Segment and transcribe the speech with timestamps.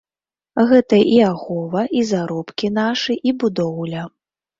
[0.69, 4.07] Гэта і ахова, і заробкі нашы, і будоўля.